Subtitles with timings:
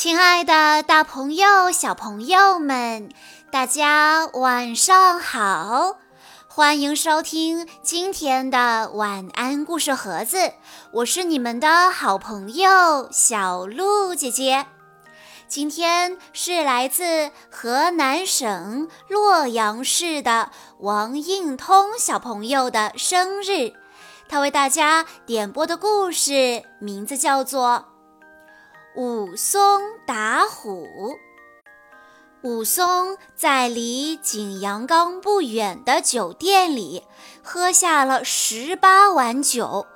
[0.00, 3.08] 亲爱的，大朋友、小朋友们，
[3.50, 5.96] 大家晚上好！
[6.46, 10.52] 欢迎收听今天的晚安故事盒子，
[10.92, 14.66] 我是你们的好朋友小鹿姐姐。
[15.48, 23.72] 今天是来自河南省洛阳市的王应通小朋友的生日，
[24.28, 27.84] 他为大家点播的故事名字叫做。
[28.96, 31.16] 武松打虎。
[32.42, 37.04] 武松在离景阳冈不远的酒店里
[37.42, 39.86] 喝下了十八碗酒，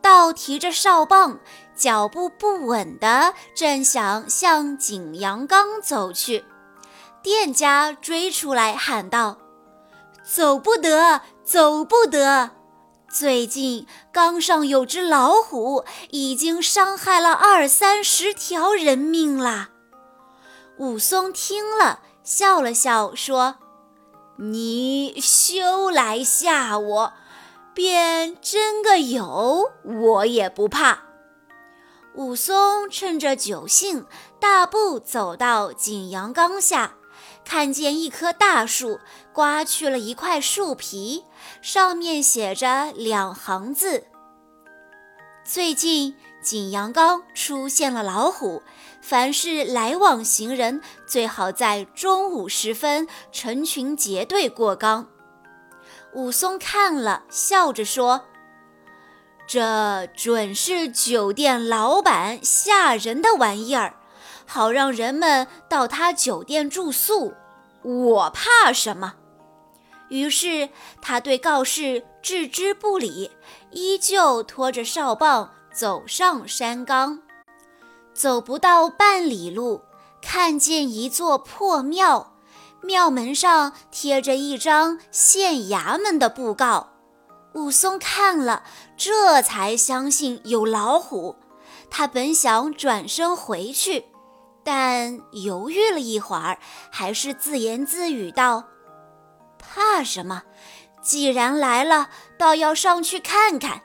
[0.00, 1.40] 倒提着哨棒，
[1.74, 6.44] 脚步不稳的正想向景阳冈走去。
[7.22, 9.38] 店家追出来喊道
[10.22, 12.50] ：“走不得，走不得！”
[13.18, 19.70] 最近缸上有只老虎，已经伤害了二三十条人命了。
[20.76, 23.54] 武松听了，笑了笑，说
[24.36, 27.12] ：“你休来吓我，
[27.72, 31.04] 便真个有，我也不怕。”
[32.16, 34.04] 武松趁着酒兴，
[34.38, 36.92] 大步走到景阳冈下。
[37.46, 38.98] 看见一棵大树，
[39.32, 41.24] 刮去了一块树皮，
[41.62, 44.08] 上面写着两行字
[45.46, 48.62] ：“最近景阳冈出现了老虎，
[49.00, 55.06] 凡是来往行人最好在中午时分成群结队过冈。”
[56.14, 58.24] 武松看了，笑着说
[59.46, 63.94] ：“这准是酒店老板吓人的玩意儿。”
[64.46, 67.34] 好让人们到他酒店住宿，
[67.82, 69.14] 我怕什么？
[70.08, 70.68] 于是
[71.02, 73.30] 他对告示置之不理，
[73.72, 77.20] 依旧拖着哨棒走上山岗。
[78.14, 79.82] 走不到半里路，
[80.22, 82.34] 看见一座破庙，
[82.80, 86.90] 庙门上贴着一张县衙门的布告。
[87.54, 88.62] 武松看了，
[88.96, 91.36] 这才相信有老虎。
[91.90, 94.04] 他本想转身回去。
[94.66, 96.58] 但犹豫了一会儿，
[96.90, 98.64] 还是自言自语道
[99.60, 100.42] ：“怕什么？
[101.00, 103.82] 既然来了，倒要上去看看。”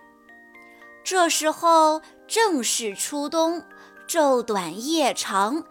[1.06, 3.64] 这时候正是初冬，
[4.08, 5.64] 昼短夜长，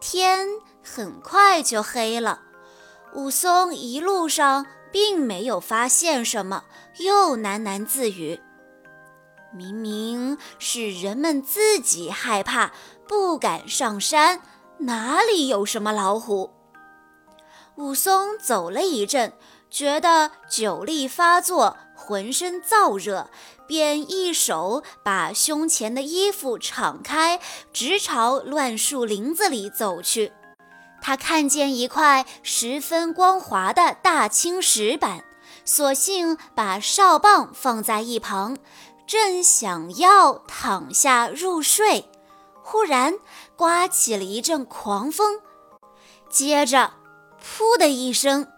[0.00, 0.48] 天
[0.82, 2.40] 很快就黑了。
[3.12, 6.64] 武松一路上并没有发现什么，
[7.00, 8.40] 又喃喃自语
[9.52, 12.72] ：“明明是人们自己害怕，
[13.06, 14.40] 不敢上山。”
[14.78, 16.50] 哪里有什么老虎？
[17.76, 19.32] 武松走了一阵，
[19.70, 23.28] 觉得酒力发作，浑身燥热，
[23.66, 27.40] 便一手把胸前的衣服敞开，
[27.72, 30.32] 直朝乱树林子里走去。
[31.00, 35.24] 他看见一块十分光滑的大青石板，
[35.64, 38.56] 索性把哨棒放在一旁，
[39.06, 42.08] 正想要躺下入睡。
[42.62, 43.12] 忽然
[43.56, 45.40] 刮起了一阵狂风，
[46.28, 46.92] 接着
[47.40, 48.48] “噗”的一声，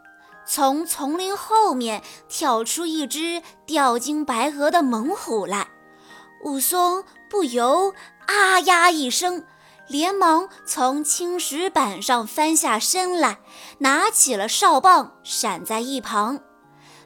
[0.47, 5.69] 从丛林后面跳出一只吊睛白额的猛虎来。
[6.45, 7.95] 武松不由
[8.27, 9.45] “啊呀”一声，
[9.89, 13.41] 连忙从青石板上翻下身来，
[13.79, 16.41] 拿起了哨棒，闪在一旁。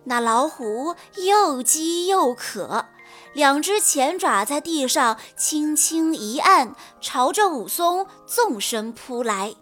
[0.04, 2.86] 那老虎又饥又渴。
[3.32, 9.54] 两只前爪在地上轻轻一按，朝着武松纵身扑来。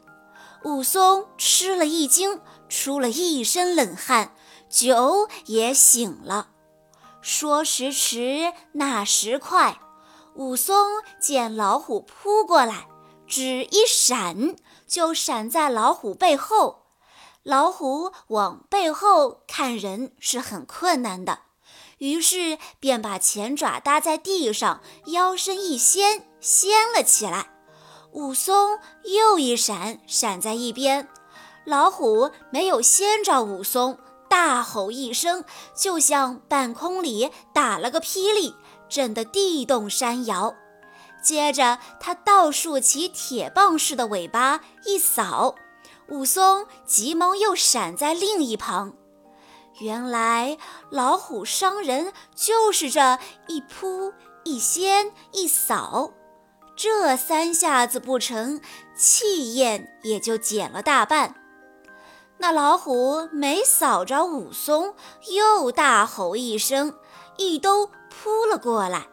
[0.65, 4.33] 武松吃了一惊，出了一身冷汗，
[4.69, 6.49] 酒也醒了。
[7.21, 9.79] 说时迟，那时快，
[10.35, 12.89] 武松见老虎扑过来，
[13.27, 14.57] 只一闪，
[14.87, 16.87] 就闪在老虎背后。
[17.43, 21.41] 老虎往背后看人是很困难的。
[21.99, 27.51] 于是便把前爪搭在地上，腰身一掀，掀了起来。
[28.13, 31.09] 武松又一闪，闪在一边。
[31.65, 33.99] 老虎没有掀着武松，
[34.31, 35.45] 大吼一声，
[35.77, 38.55] 就像半空里打了个霹雳，
[38.89, 40.55] 震得地动山摇。
[41.23, 45.57] 接着他倒竖起铁棒似的尾巴一扫，
[46.09, 48.95] 武松急忙又闪在另一旁。
[49.81, 50.59] 原来
[50.91, 54.13] 老虎伤人就是这一扑
[54.45, 56.13] 一掀一扫，
[56.75, 58.61] 这三下子不成，
[58.97, 61.35] 气焰也就减了大半。
[62.39, 64.95] 那老虎没扫着武松，
[65.33, 66.95] 又大吼一声，
[67.37, 69.07] 一兜扑了过来。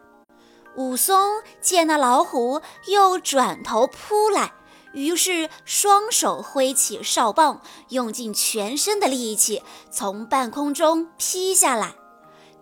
[0.76, 4.52] 武松见那老虎又转头扑来，
[4.96, 7.60] 于是双手挥起哨棒，
[7.90, 11.94] 用尽全身的力气从半空中劈下来。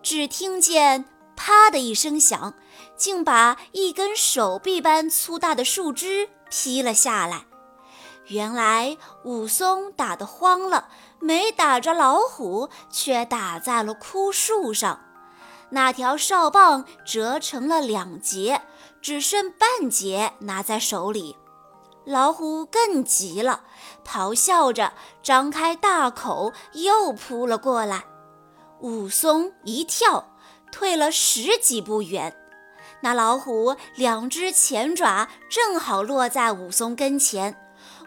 [0.03, 1.05] 只听见
[1.37, 2.53] “啪”的一声响，
[2.97, 7.45] 竟把一根手臂般粗大的树枝劈了下来。
[8.27, 10.89] 原来武松打得慌了，
[11.21, 14.99] 没打着老虎，却打在了枯树上。
[15.69, 18.61] 那条哨棒折成了两截，
[19.01, 21.37] 只剩半截拿在手里。
[22.05, 23.63] 老虎更急了，
[24.05, 24.93] 咆哮着
[25.23, 28.05] 张开大口又扑了过来。
[28.79, 30.35] 武松一跳，
[30.71, 32.35] 退了十几步远。
[33.01, 37.59] 那老虎两只前爪正好落在武松跟前。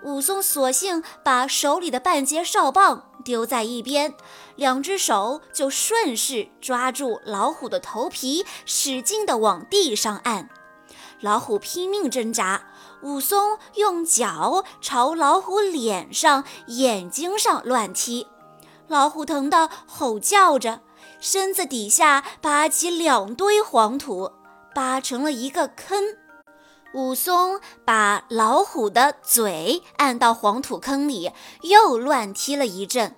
[0.03, 4.15] 武松索性把手里的半截哨棒丢在一边，
[4.55, 10.49] 两只手就顺势抓住老虎的头皮，使劲地往地上按。
[11.21, 12.63] 老虎拼命挣扎，
[13.03, 18.29] 武松用脚朝老虎脸上、眼睛上乱踢，
[18.87, 20.81] 老虎疼得吼叫着，
[21.21, 24.31] 身子底下扒起两堆黄土，
[24.75, 26.05] 扒成了一个坑。
[26.95, 31.33] 武松把老虎的嘴按到黄土坑里，
[31.63, 33.15] 又乱踢了一阵。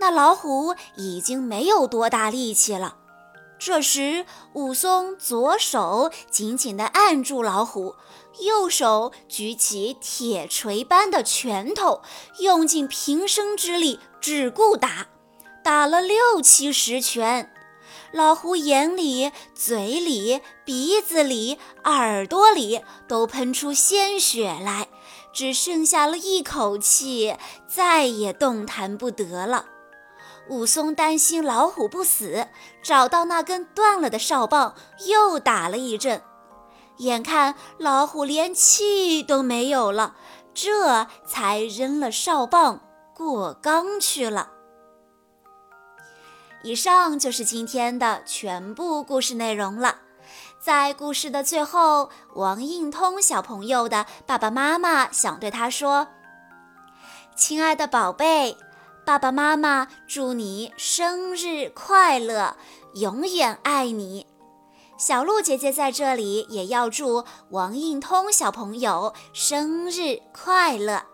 [0.00, 2.96] 那老虎已经没有多大力气了。
[3.58, 7.94] 这时，武松左手紧紧地按住老虎，
[8.40, 12.02] 右手举起铁锤般的拳头，
[12.40, 15.06] 用尽平生之力，只顾打，
[15.62, 17.50] 打了六七十拳。
[18.12, 24.88] 老虎眼里、嘴里、鼻子里、耳朵里都喷出鲜血来，
[25.32, 27.34] 只剩下了一口气，
[27.66, 29.64] 再也动弹不得了。
[30.48, 32.48] 武松担心老虎不死，
[32.82, 34.74] 找到那根断了的哨棒，
[35.06, 36.22] 又打了一阵。
[36.98, 40.14] 眼看老虎连气都没有了，
[40.52, 42.80] 这才扔了哨棒
[43.14, 44.50] 过冈去了。
[46.62, 49.96] 以上就是今天的全部故事内容了。
[50.60, 56.08] 在故事的最后，王应通小朋友的爸爸妈妈想对他说
[57.36, 58.56] ：“亲爱的宝贝，
[59.04, 62.56] 爸爸妈妈祝你生日快乐，
[62.94, 64.26] 永远爱你。”
[64.96, 71.13] 小鹿姐姐在这里也要祝王应通小朋友生日快乐。